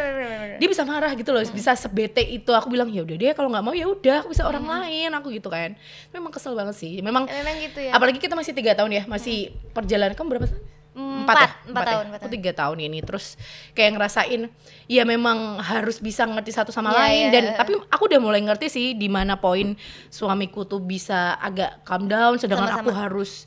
[0.56, 2.50] Dia bisa marah gitu loh, bisa sebete itu.
[2.50, 5.30] Aku bilang ya udah deh kalau nggak mau ya udah, aku bisa orang lain aku
[5.30, 5.72] gitu kan.
[6.10, 7.00] Memang kesel banget sih.
[7.00, 7.92] Memang Ya, memang gitu ya.
[7.92, 9.36] apalagi kita masih tiga tahun ya, masih
[9.70, 10.64] perjalanan kamu berapa tahun?
[10.90, 11.46] Hmm, Empat, ya?
[11.46, 12.02] empat, empat tahun, ya?
[12.02, 12.34] empat Aku tahun.
[12.34, 13.26] tiga tahun ini terus
[13.72, 14.40] kayak ngerasain
[14.84, 17.54] ya memang harus bisa ngerti satu sama Iya, lain iya, dan iya.
[17.54, 19.78] tapi aku udah mulai ngerti sih di mana poin
[20.08, 23.02] suamiku tuh bisa agak calm down sedangkan aku Sama-sama.
[23.06, 23.46] harus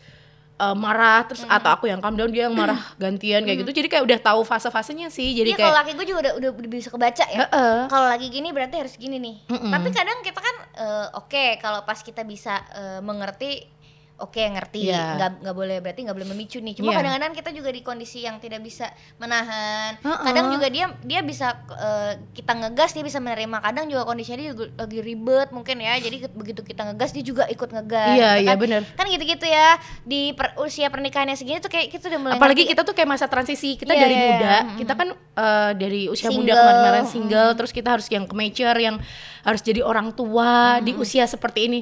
[0.60, 3.88] uh, marah terus atau aku yang calm down dia yang marah gantian kayak gitu jadi
[3.90, 6.70] kayak udah tahu fase-fasenya sih jadi Iya kayak kalau laki gue juga udah, udah udah
[6.70, 7.40] bisa kebaca ya.
[7.46, 7.78] Heeh.
[7.90, 9.36] Kalau lagi gini berarti harus gini nih.
[9.50, 9.72] Mm-mm.
[9.72, 13.73] Tapi kadang kita kan eh, oke kalau pas kita bisa eh, mengerti
[14.16, 15.18] oke ngerti Iya.
[15.18, 16.98] nggak nggak boleh berarti nggak boleh memicu nih cuma Iya.
[16.98, 20.24] kadang-kadang kita juga di kondisi yang tidak bisa menahan Heeh.
[20.24, 24.50] kadang juga dia dia bisa eh, kita ngegas dia bisa menerima kadang juga kondisinya dia
[24.52, 28.42] juga lagi ribet mungkin ya jadi begitu kita ngegas dia juga ikut ngegas Iya, gitu
[28.42, 28.58] iya, kan.
[28.60, 28.82] bener.
[28.94, 29.68] kan gitu-gitu ya
[30.04, 33.10] di per- usia pernikahannya segini tuh kayak kita udah mulai apalagi ngerti kita tuh kayak
[33.10, 34.60] masa transisi kita Iya, dari iya, muda iya.
[34.78, 36.56] kita kan uh, dari usia muda Single.
[36.56, 38.96] kemarin-kemarin single terus kita harus yang ke mature yang
[39.42, 41.82] harus jadi orang tua di usia seperti ini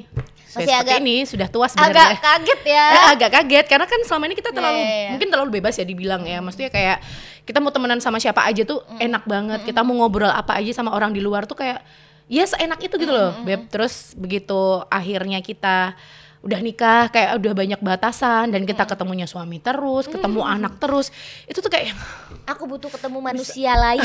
[0.52, 2.86] Saya Masih agak- ini sudah tua agak sebenarnya kaget ya.
[2.92, 5.10] Eh, agak kaget karena kan selama ini kita terlalu Iya, iya, iya.
[5.10, 6.38] mungkin terlalu bebas ya dibilang ya.
[6.38, 6.98] Maksudnya kayak
[7.42, 9.64] kita mau temenan sama siapa aja tuh enak banget.
[9.64, 11.80] Kita mau ngobrol apa aja sama orang di luar tuh kayak
[12.28, 13.64] ya seenak itu gitu loh beb.
[13.66, 14.54] Terus begitu
[14.86, 15.96] akhirnya kita
[16.42, 21.14] udah nikah kayak udah banyak batasan dan kita ketemunya suami terus ketemu anak terus
[21.46, 21.94] itu tuh kayak
[22.44, 24.02] aku butuh ketemu manusia lain.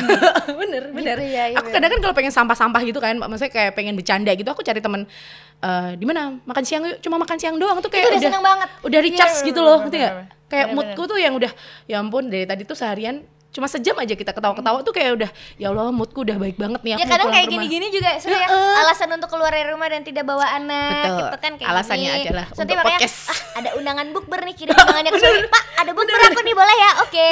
[0.48, 1.18] Bener bener.
[1.18, 1.58] Gitu ya, iya.
[1.58, 1.82] Aku bener.
[1.82, 5.10] kadang kan kalau pengen sampah-sampah gitu kan maksudnya kayak pengen bercanda gitu aku cari temen
[5.60, 6.38] eh, di mana?
[6.46, 7.02] Makan siang yuk.
[7.02, 8.70] Cuma makan siang doang tuh kayak Itu udah seneng banget.
[8.86, 10.46] udah recharge Iya, gitu bener, loh bener, ngerti bener, bener.
[10.48, 11.52] kayak Bener, moodku tuh yang udah
[11.86, 15.72] ya ampun dari tadi tuh seharian cuma sejam aja kita ketawa-ketawa tuh kayak udah ya
[15.72, 18.46] Allah moodku udah baik banget nih aku ya kadang kayak gini-gini juga seru ya.
[18.46, 18.76] Heeh.
[18.84, 21.18] alasan untuk keluar dari rumah dan tidak bawa anak Betul.
[21.18, 22.24] gitu kan kayak Alasannya gini.
[22.28, 23.18] adalah nanti untuk makanya, podcast.
[23.28, 26.78] ah, ada undangan bukber nih kirim undangannya ke suami pak ada bukber aku nih boleh
[26.78, 26.92] ya?
[27.02, 27.28] Oke.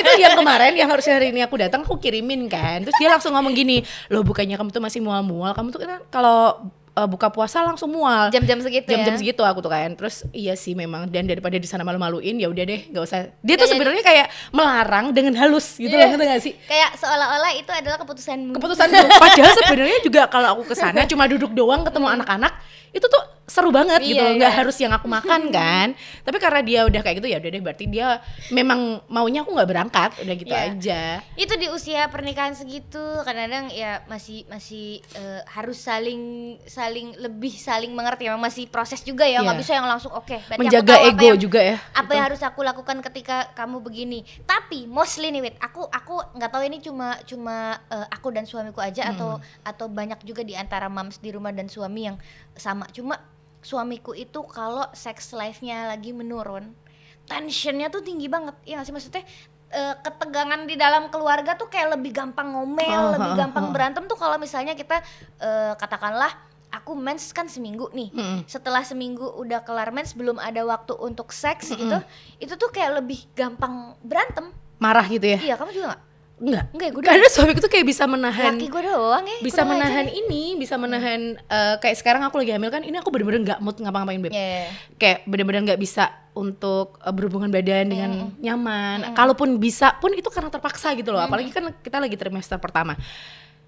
[0.00, 2.84] Itu yang kemarin yang harusnya hari ini aku datang aku kirimin kan.
[2.84, 5.52] Terus dia langsung ngomong gini loh bukannya kamu tuh masih mual-mual?
[5.52, 6.60] Kamu tuh kan kalau
[6.94, 8.30] eh, buka puasa langsung mual.
[8.30, 11.06] Jam-jam segitu jam-jam ya segitu aku tuh kan terus iya sih memang.
[11.06, 13.30] Dan daripada di sana malu-maluin ya udah deh nggak usah.
[13.40, 13.72] Dia tuh Nggak jadi.
[13.74, 16.06] sebenarnya kayak melarang dengan halus gitu Iya.
[16.06, 16.54] loh ngerti gak sih?
[16.64, 18.52] Kayak seolah-olah itu adalah keputusanmu.
[18.54, 19.06] Keputusan gue.
[19.18, 22.52] padahal sebenarnya juga kalau aku ke sana cuma duduk doang ketemu anak-anak
[22.90, 24.36] itu tuh seru banget gitu Iya, loh.
[24.36, 24.58] nggak iya.
[24.58, 25.92] harus yang aku makan kan?
[26.20, 28.08] Tapi karena dia udah kayak gitu ya udah deh berarti dia
[28.48, 30.64] memang maunya aku nggak berangkat udah gitu Iya.
[30.70, 31.02] aja.
[31.34, 36.22] Itu di usia pernikahan segitu kadang-kadang ya masih masih eh, harus saling
[36.64, 38.24] saling lebih saling mengerti.
[38.24, 39.60] Memang masih proses juga ya nggak Iya.
[39.60, 42.96] bisa yang langsung oke aku menjaga ego yang- juga ya apa yang harus aku lakukan
[43.02, 44.24] ketika kamu begini.
[44.42, 48.80] Tapi mostly nih wait aku aku nggak tahu ini cuma cuma eh, aku dan suamiku
[48.80, 52.16] aja atau atau banyak juga di antara moms di rumah dan suami yang
[52.54, 52.88] sama.
[52.88, 53.20] Cuma
[53.64, 56.76] suamiku itu kalau sex life-nya lagi menurun
[57.24, 58.52] tensionnya tuh tinggi banget.
[58.68, 58.94] Ya nggak sih?
[58.94, 59.24] Maksudnya
[59.72, 63.72] eh, ketegangan di dalam keluarga tuh kayak lebih gampang ngomel Oh, lebih oh, gampang oh.
[63.72, 65.00] berantem tuh kalau misalnya kita
[65.40, 66.30] eh, katakanlah
[66.68, 68.10] aku mens kan seminggu nih.
[68.10, 68.40] Mm-mm.
[68.50, 71.98] setelah seminggu udah kelar mens belum ada waktu untuk seks gitu
[72.42, 74.50] itu tuh kayak lebih gampang berantem.
[74.82, 75.38] Marah gitu ya?
[75.40, 76.02] Iya kamu juga nggak
[76.44, 79.38] enggak Enggak gua karena suamiku tuh kayak bisa menahan Laki gue doang ya.
[79.40, 80.14] bisa menahan ajar.
[80.14, 83.76] ini bisa menahan eh, kayak sekarang aku lagi hamil kan ini aku bener-bener nggak mood
[83.76, 84.68] ngapa-ngapain beb Iya.
[84.94, 90.48] kayak bener-bener nggak bisa untuk eh, berhubungan badan dengan nyaman kalaupun bisa pun itu karena
[90.48, 92.92] terpaksa gitu loh apalagi kan kita lagi trimester pertama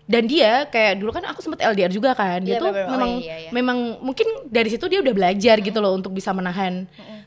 [0.05, 2.87] dan dia kayak dulu kan aku sempet LDR juga kan dia Iya, tuh bener-bener.
[2.87, 3.51] Oh, memang iya, iya.
[3.51, 6.87] memang mungkin dari situ dia udah belajar gitu loh untuk bisa menahan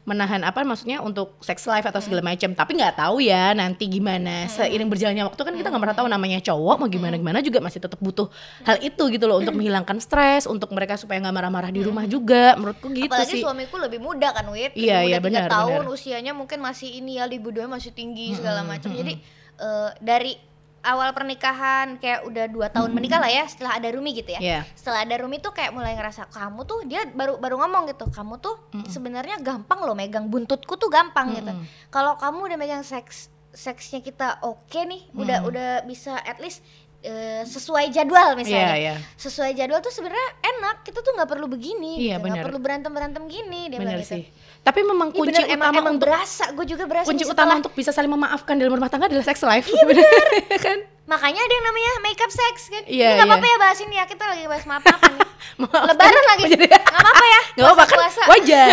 [0.09, 2.57] menahan apa maksudnya untuk sex life atau segala macam.
[2.57, 4.49] Tapi nggak tahu ya nanti gimana.
[4.49, 7.85] Seiring berjalannya waktu kan kita nggak pernah tahu namanya cowok mau gimana gimana juga masih
[7.85, 8.25] tetap butuh
[8.65, 9.37] hal itu gitu loh.
[9.37, 12.57] Untuk menghilangkan stres untuk mereka supaya nggak marah-marah di rumah juga.
[12.57, 13.41] Menurutku gitu Apalagi sih.
[13.45, 14.73] suamiku lebih muda kan Wit.
[14.73, 15.93] Iya, iya, benar, tahun benar.
[15.93, 18.89] usianya mungkin masih ini ya libidonya masih tinggi segala macam.
[18.89, 19.13] jadi
[19.61, 20.48] eh, dari
[20.81, 24.39] awal pernikahan kayak udah dua tahun menikah lah ya setelah ada Rumi gitu ya.
[24.39, 24.59] Iya.
[24.73, 28.37] setelah ada Rumi tuh kayak mulai ngerasa kamu tuh dia baru baru ngomong gitu kamu
[28.37, 31.51] tuh sebenarnya gampang loh megang buntutku tuh gampang gitu.
[31.87, 36.61] Kalau kamu udah megang seks seksnya kita oke nih udah udah bisa at least
[36.99, 38.75] eh, sesuai jadwal misalnya.
[38.75, 38.95] Iya, iya.
[39.15, 42.27] sesuai jadwal tuh sebenarnya enak kita tuh nggak perlu begini Iya, gitu.
[42.27, 44.15] nggak perlu berantem berantem gini dia bilang bener gitu.
[44.19, 44.23] sih
[44.61, 47.53] tapi memang Iya kunci bener, emang, utama emang untuk berasa gue juga berasa kunci utama
[47.55, 49.65] untuk bisa saling memaafkan dalam rumah tangga adalah sex life.
[49.65, 50.05] Iya bener
[50.67, 50.79] kan?
[51.09, 52.83] Makanya ada yang namanya makeup sex kan?
[52.85, 53.33] Iya, ini nggak iya.
[53.33, 56.43] apa-apa ya bahas ini ya kita lagi bahas maaf maafan nih lebaran lagi.
[56.53, 57.97] Nggak apa-apa ya Nggak apa-apa kan
[58.29, 58.69] wajar.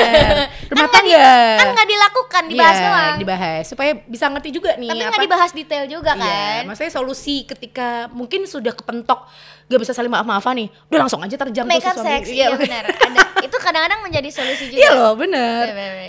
[0.68, 1.32] Rumah Kan nggak di- tangga.
[1.56, 3.14] kan nggak dilakukan dibahas Iya, doang.
[3.16, 3.62] dibahas.
[3.64, 6.60] Supaya bisa ngerti juga nih tapi apa nggak dibahas detail juga Iya, kan.
[6.68, 9.24] maksudnya solusi ketika mungkin sudah kepentok
[9.66, 12.06] gak bisa saling maaf-maafan nih udah langsung aja terjam makeup suami.
[12.06, 15.62] sex iya benar ada itu kadang-kadang menjadi solusi juga iya loh bener.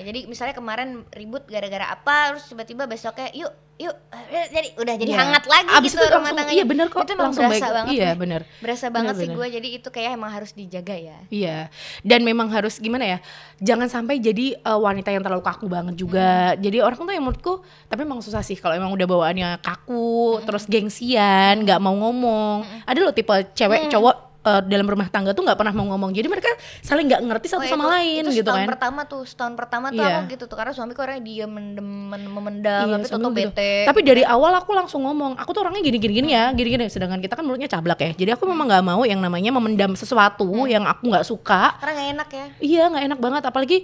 [0.07, 5.11] Jadi misalnya kemarin ribut gara-gara apa, terus tiba-tiba besoknya yuk yuk eh, jadi udah jadi
[5.13, 5.19] Iya.
[5.21, 7.75] hangat lagi Abis gitu itu rumah iya bener kok, Itu emang langsung berasa baik.
[7.77, 7.93] banget.
[7.93, 8.13] Iya, deh.
[8.17, 8.41] bener.
[8.57, 9.47] Berasa banget sih Bener, gue.
[9.53, 11.17] Jadi itu kayak emang harus dijaga ya.
[11.29, 11.57] Iya,
[12.01, 13.17] dan memang harus gimana ya?
[13.59, 16.57] Jangan sampai jadi eh, wanita yang terlalu kaku banget juga.
[16.57, 17.53] Jadi orang tuh yang menurutku,
[17.85, 22.65] tapi emang susah sih kalau emang udah bawaannya kaku, terus gengsian, nggak mau ngomong.
[22.81, 26.09] Ada loh tipe cewek cowok eh, dalam rumah tangga tuh nggak pernah mau ngomong.
[26.09, 26.47] Jadi mereka
[26.79, 28.69] saling nggak ngerti satu Oh, sama itu- lain itu gitu setahun kan.
[28.69, 30.15] pertama tuh, setahun pertama tuh Iya.
[30.15, 33.51] aku gitu tuh karena suamiku orangnya dia mendem, men- memendam, tapi suami toko gitu.
[33.51, 33.71] bete.
[33.83, 36.87] Tapi dari awal aku langsung ngomong, aku tuh orangnya gini-gini gini ya, gini-gini.
[36.87, 38.15] Sedangkan kita kan mulutnya cablak ya.
[38.15, 41.75] Jadi aku memang nggak mau yang namanya memendam sesuatu yang aku nggak suka.
[41.77, 42.45] karena gak enak ya.
[42.57, 43.77] Iya nggak enak banget apalagi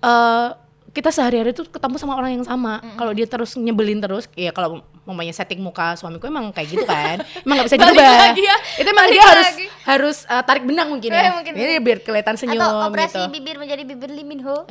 [0.00, 0.48] eh
[0.90, 2.82] kita sehari-hari tuh ketemu sama orang yang sama.
[2.94, 7.22] Kalau dia terus nyebelin terus, ya kalau mamanya setting muka suamiku emang kayak gitu kan.
[7.44, 8.10] emang nggak bisa dirubah.
[8.28, 9.66] lagi ya, Itu emang balik dia harus lagi.
[9.84, 11.30] harus eh, tarik benang mungkin Eh, ya.
[11.32, 11.52] mungkin.
[11.52, 13.30] Jadi biar kelihatan senyum Atau operasi gitu.
[13.32, 14.66] bibir menjadi bibir Lee Min Ho.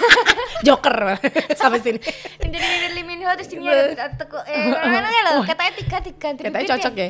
[0.66, 0.96] Joker
[1.58, 1.98] sampai sini.
[2.38, 5.40] menjadi bibir Lee Min Ho terus ini ada tekuk eh mana ya lo?
[5.42, 6.46] Katanya tika tika tika.
[6.48, 7.08] Katanya cocok ya.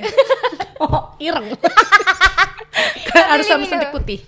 [0.80, 1.46] oh, ireng.
[3.12, 4.20] harus sama suntik putih.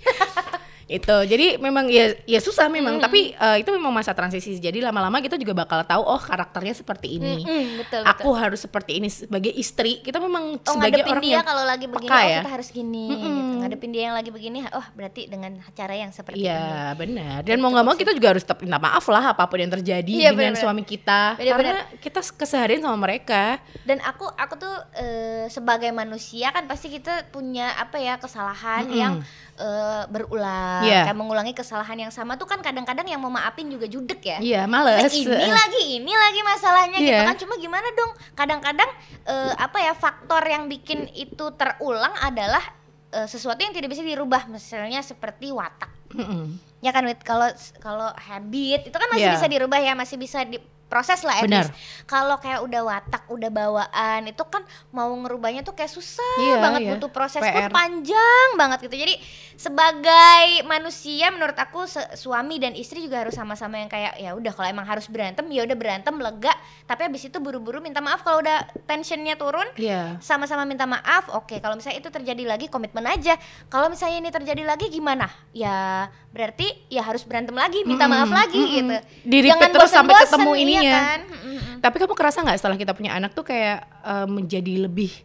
[0.85, 1.17] Itu.
[1.25, 3.01] Jadi memang ya ya susah memang.
[3.01, 7.17] Tapi eh, itu memang masa transisi jadi lama-lama kita juga bakal tahu oh karakternya seperti
[7.17, 7.41] ini.
[7.41, 10.01] Mm, betul, aku harus seperti ini sebagai istri.
[10.05, 12.39] Kita memang Oh sebagai orang dia yang kalau lagi begini peka oh ya.
[12.45, 13.29] kita harus gini gitu.
[13.65, 16.47] Ngadepin dia yang lagi begini oh berarti dengan cara yang seperti ini.
[16.53, 17.39] Iya benar.
[17.41, 20.05] Dan mau nggak mau kita juga harus tetap minta maaf lah apa pun yang terjadi
[20.05, 20.61] Iya, dengan benar-benar.
[20.61, 21.21] suami kita.
[21.41, 21.57] Benar-benar.
[21.57, 23.57] karena kita keseharian sama mereka.
[23.81, 29.13] Dan aku aku tuh eh, sebagai manusia kan pasti kita punya apa ya kesalahan yang
[29.57, 31.01] eh, berulang Iya.
[31.05, 34.37] kayak mengulangi kesalahan yang sama tuh kan kadang-kadang yang mau maafin juga judek ya.
[34.39, 37.23] iya Nah, males ini lagi ini lagi masalahnya gitu Iya.
[37.23, 38.89] kan cuma gimana dong kadang-kadang
[39.23, 42.61] eh, apa ya faktor yang bikin itu terulang adalah
[43.09, 46.57] eh, sesuatu yang tidak bisa dirubah misalnya seperti watak Mm-mm.
[46.79, 49.35] ya kan kalau kalau habit itu kan masih Iya.
[49.35, 50.43] bisa dirubah ya masih bisa
[50.85, 51.65] diproses lah at Benar.
[51.65, 51.73] least.
[52.05, 56.79] kalau kayak udah watak udah bawaan itu kan mau ngerubahnya tuh kayak susah Iya, banget
[56.79, 56.89] iya.
[56.93, 57.67] butuh proses PR.
[57.69, 59.17] panjang banget gitu jadi
[59.55, 64.69] sebagai manusia menurut aku suami dan istri juga harus sama-sama yang kayak ya udah kalau
[64.69, 66.53] emang harus berantem ya udah berantem lega
[66.85, 70.21] tapi habis itu buru-buru minta maaf kalau udah tensionnya turun Iya.
[70.21, 73.35] sama-sama minta maaf oke kalau misalnya itu terjadi lagi komitmen aja
[73.67, 78.59] kalau misalnya ini terjadi lagi gimana ya berarti ya harus berantem lagi minta maaf lagi
[78.75, 78.91] gitu
[79.23, 80.91] Di-repeat terus sampai ketemu iya ininya.
[80.91, 81.19] kan?
[81.31, 81.57] Mm-mm.
[81.79, 85.15] Tapi kamu kerasa nggak setelah kita punya anak tuh kayak eh, menjadi lebih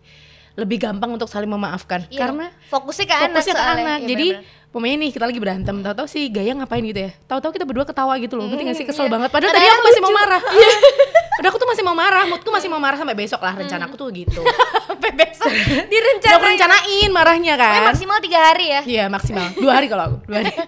[0.54, 3.82] lebih gampang untuk saling memaafkan Iya karena fokusnya ke anak fokusnya ke soalnya.
[3.82, 3.98] anak.
[3.98, 4.26] Iya, Jadi
[4.70, 7.10] pemainnya nih kita lagi berantem, tahu-tahu si Gaya ngapain gitu ya.
[7.24, 8.46] Tahu-tahu kita berdua ketawa gitu loh.
[8.46, 9.12] Ngerti nggak sih kesel iya.
[9.14, 9.28] banget.
[9.32, 10.20] Padahal tadi Kadang-kadang aku masih mau lucu.
[10.20, 10.42] marah.
[11.40, 14.08] Udah aku tuh masih mau marah, moodku masih mau marah sampai besok lah rencanaku tuh
[14.12, 14.42] gitu.
[14.90, 15.48] sampai besok
[15.88, 17.72] direncanain aku rencanain marahnya kan.
[17.72, 20.52] Pokoknya maksimal tiga hari ya Iya maksimal dua hari kalau aku dua hari.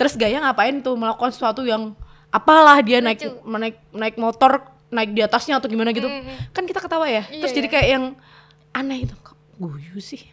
[0.00, 1.92] Terus Gaya ngapain tuh melakukan sesuatu yang
[2.32, 3.36] apalah dia naik Lucu.
[3.60, 6.08] naik naik motor naik di atasnya atau gimana gitu.
[6.56, 7.28] Kan kita ketawa ya.
[7.28, 7.74] Terus Iya, jadi iya.
[7.76, 8.04] kayak yang
[8.72, 10.24] aneh itu kok guyu sih.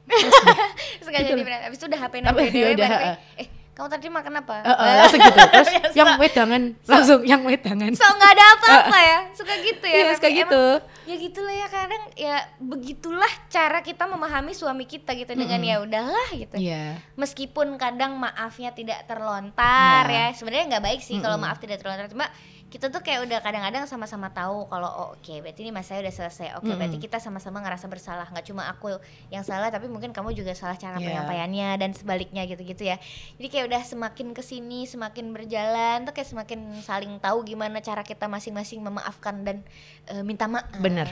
[1.03, 1.67] Jadi berat.
[1.67, 3.19] Abis itu udah HP Tapi BDW, ya.
[3.35, 4.55] Eh kamu tadi makan apa?
[4.59, 7.93] Eh, eh, langsung gitu terus yang wedangan langsung yang wedangan.
[7.93, 9.19] so nggak ada apa-apa ya?
[9.37, 10.63] Suka gitu ya Iya, suka tapi gitu.
[10.73, 15.77] emang- ya gitulah ya kadang ya begitulah cara kita memahami suami kita gitu dengan ya
[15.79, 16.57] udahlah gitu.
[16.57, 16.97] Iya.
[17.13, 20.33] Meskipun kadang maafnya tidak terlontar Iya.
[20.33, 22.09] ya sebenarnya nggak baik sih kalau maaf tidak terlontar.
[22.09, 22.25] Cuma
[22.67, 26.47] kita tuh kayak udah kadang-kadang sama-sama tahu kalau oh, oke berarti ini masalahnya udah selesai.
[26.59, 28.27] Oke berarti kita sama-sama ngerasa bersalah.
[28.27, 28.91] Nggak cuma aku
[29.31, 31.07] yang salah tapi mungkin kamu juga salah cara Iya.
[31.07, 32.99] penyampaiannya dan sebaliknya gitu-gitu ya.
[33.39, 38.03] Jadi kayak udah semakin ke sini semakin berjalan tuh kayak semakin saling tahu gimana cara
[38.03, 39.63] kita masing-masing memaafkan dan
[40.11, 40.67] eh, minta maaf.
[40.83, 41.07] Bener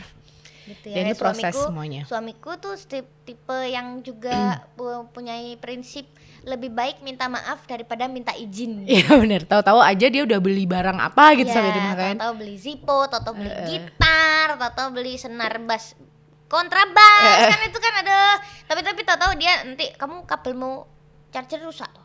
[0.68, 2.02] gitu Dan itu proses suamiku- semuanya.
[2.04, 2.76] suamiku tuh
[3.22, 4.36] tipe, yang juga
[4.78, 6.06] pu- punya prinsip
[6.42, 8.86] lebih baik minta maaf daripada minta izin.
[8.88, 12.16] Iya bener, tahu-tahu aja dia udah beli barang apa gitu Ya, sampai di rumah kan.
[12.20, 15.98] tahu beli Zippo, tahu beli gitar, tahu beli senar bass
[16.46, 17.50] kontrabas.
[17.50, 18.38] Kan itu kan ada.
[18.64, 20.86] Tapi tapi tahu-tahu dia nanti kamu kabelmu
[21.30, 22.05] charger rusak tuh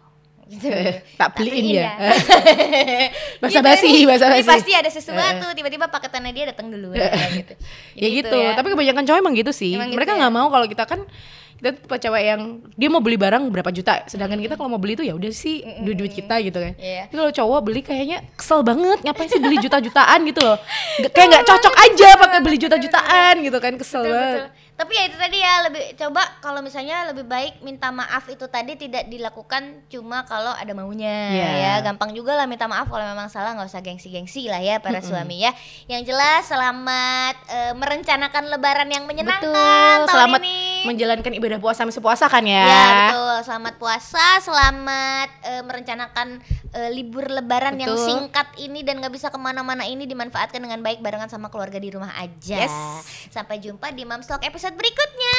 [0.51, 0.67] gitu.
[1.21, 1.95] Tak beliin ya.
[1.95, 2.13] ya.
[3.39, 4.09] Basa-basi, Gitu.
[4.09, 4.43] basi-basi.
[4.43, 6.91] Ini pasti ada sesuatu tiba-tiba paketannya dia datang dulu
[7.39, 7.55] gitu.
[7.95, 9.79] ya gitu, tapi kebanyakan cowok emang gitu sih.
[9.79, 10.19] Emang gitu Mereka ya?
[10.21, 11.01] nggak mau kalau kita kan
[11.61, 12.41] kita tipe cewek yang
[12.73, 15.61] dia mau beli barang berapa juta, sedangkan kita kalau mau beli itu ya udah sih
[15.79, 16.73] duit duit kita gitu kan.
[16.73, 20.57] Tapi kalau cowok beli kayaknya kesel banget, ngapain sih beli juta-jutaan gitu loh?
[20.99, 24.41] Nggak- kayak nggak cocok aja pakai beli juta-jutaan gitu kan, kesel Betul, banget.
[24.41, 24.51] betul.
[24.81, 28.73] Tapi ya itu tadi ya lebih coba kalau misalnya lebih baik minta maaf itu tadi
[28.75, 31.51] tidak dilakukan cuma kalau ada maunya Iya.
[31.53, 31.73] ya.
[31.85, 35.45] Gampang juga lah minta maaf kalau memang salah nggak usah gengsi-gengsi lah ya para suami
[35.45, 35.53] ya.
[35.85, 39.61] Yang jelas selamat eh, merencanakan lebaran yang menyenangkan Betul,
[40.01, 40.60] tahun selamat ini.
[40.85, 42.65] Menjalankan ibadah puasa misi puasa kan ya.
[42.65, 46.29] Ya betul, selamat puasa, selamat eh, merencanakan
[46.77, 48.07] eh, libur lebaran yang Betul.
[48.07, 51.91] singkat ini dan nggak bisa ke mana-mana ini dimanfaatkan dengan baik barengan sama keluarga di
[51.93, 52.67] rumah aja.
[52.67, 52.75] Yes.
[53.29, 55.39] Sampai jumpa di Mamstalk episode berikutnya.